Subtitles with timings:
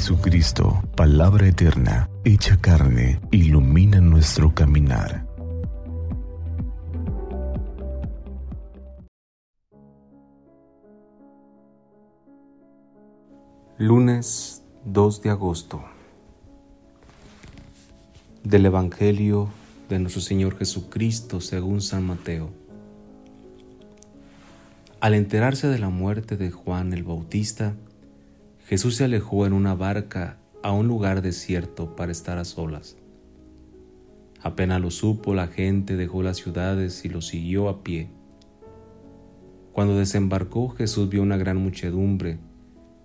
[0.00, 5.26] Jesucristo, palabra eterna, hecha carne, ilumina nuestro caminar.
[13.76, 15.84] Lunes 2 de agosto
[18.42, 19.50] del Evangelio
[19.90, 22.48] de nuestro Señor Jesucristo según San Mateo.
[25.02, 27.74] Al enterarse de la muerte de Juan el Bautista,
[28.70, 32.96] Jesús se alejó en una barca a un lugar desierto para estar a solas.
[34.40, 38.10] Apenas lo supo, la gente dejó las ciudades y lo siguió a pie.
[39.72, 42.38] Cuando desembarcó, Jesús vio una gran muchedumbre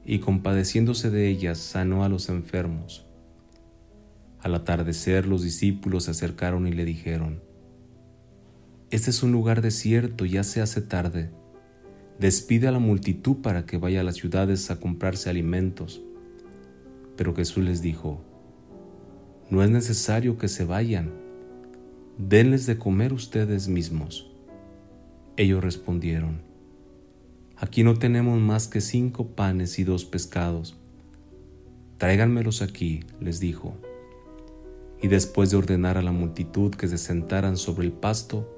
[0.06, 3.08] y compadeciéndose de ellas sanó a los enfermos.
[4.42, 7.42] Al atardecer los discípulos se acercaron y le dijeron,
[8.92, 11.32] Este es un lugar desierto, ya se hace tarde
[12.20, 16.02] despide a la multitud para que vaya a las ciudades a comprarse alimentos.
[17.16, 18.22] Pero Jesús les dijo,
[19.50, 21.12] no es necesario que se vayan,
[22.18, 24.32] denles de comer ustedes mismos.
[25.38, 26.42] Ellos respondieron,
[27.58, 30.76] aquí no tenemos más que cinco panes y dos pescados.
[31.98, 33.76] Tráiganmelos aquí, les dijo.
[35.02, 38.50] Y después de ordenar a la multitud que se sentaran sobre el pasto,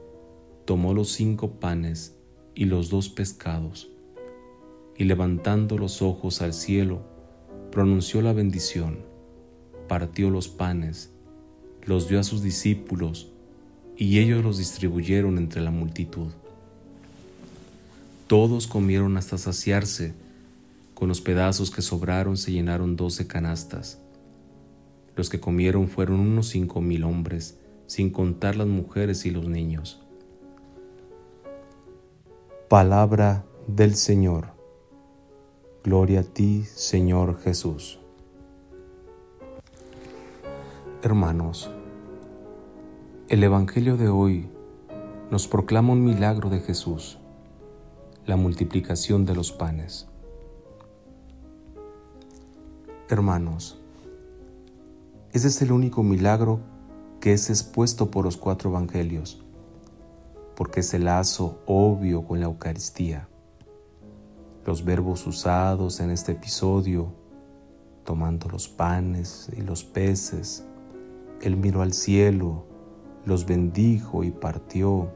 [0.65, 2.16] tomó los cinco panes
[2.57, 3.87] y los dos pescados,
[4.97, 7.03] y levantando los ojos al cielo,
[7.71, 8.97] pronunció la bendición,
[9.87, 11.11] partió los panes,
[11.85, 13.29] los dio a sus discípulos,
[13.95, 16.31] y ellos los distribuyeron entre la multitud.
[18.25, 20.15] Todos comieron hasta saciarse,
[20.95, 23.99] con los pedazos que sobraron se llenaron doce canastas.
[25.15, 30.01] Los que comieron fueron unos cinco mil hombres, sin contar las mujeres y los niños.
[32.69, 34.47] Palabra del Señor.
[35.85, 38.01] Gloria a ti, Señor Jesús.
[41.01, 41.71] Hermanos,
[43.29, 44.49] el Evangelio de hoy
[45.31, 47.19] nos proclama un milagro de Jesús,
[48.25, 50.09] la multiplicación de los panes.
[53.07, 53.79] Hermanos,
[55.31, 56.59] ese es el único milagro
[57.21, 59.46] que es expuesto por los cuatro evangelios
[60.57, 63.29] porque es el lazo obvio con la Eucaristía.
[64.65, 67.13] Los verbos usados en este episodio,
[68.03, 70.65] tomando los panes y los peces,
[71.43, 72.65] Él miró al cielo,
[73.23, 75.11] los bendijo y partió,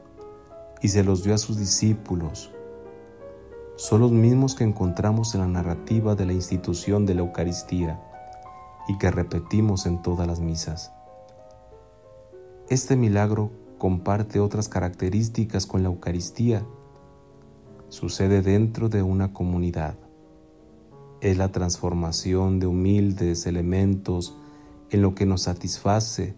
[0.80, 2.52] y se los dio a sus discípulos.
[3.78, 8.00] Son los mismos que encontramos en la narrativa de la institución de la Eucaristía
[8.88, 10.94] y que repetimos en todas las misas.
[12.70, 16.64] Este milagro comparte otras características con la Eucaristía.
[17.90, 19.96] Sucede dentro de una comunidad.
[21.20, 24.36] Es la transformación de humildes elementos
[24.92, 26.36] en lo que nos satisface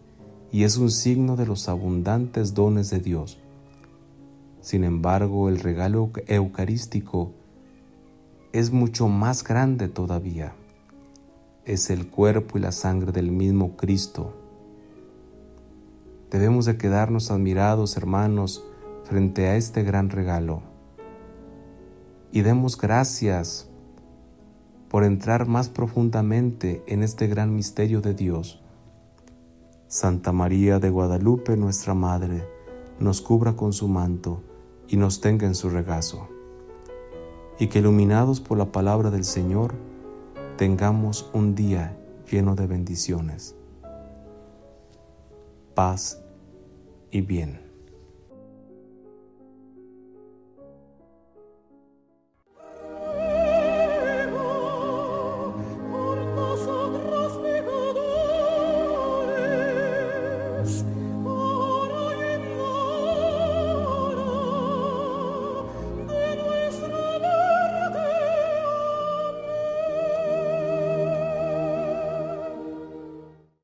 [0.54, 3.38] y es un signo de los abundantes dones de Dios.
[4.62, 7.34] Sin embargo, el regalo eucarístico
[8.54, 10.56] es mucho más grande todavía.
[11.66, 14.43] Es el cuerpo y la sangre del mismo Cristo
[16.34, 18.66] Debemos de quedarnos admirados, hermanos,
[19.04, 20.64] frente a este gran regalo.
[22.32, 23.70] Y demos gracias
[24.90, 28.64] por entrar más profundamente en este gran misterio de Dios.
[29.88, 32.48] Santa María de Guadalupe, nuestra Madre,
[32.98, 34.42] nos cubra con su manto
[34.88, 36.30] y nos tenga en su regazo.
[37.60, 39.76] Y que iluminados por la palabra del Señor,
[40.58, 41.96] tengamos un día
[42.28, 43.56] lleno de bendiciones.
[45.76, 46.23] Paz
[47.14, 47.73] y bien.